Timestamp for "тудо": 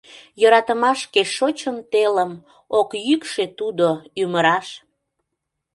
3.59-3.89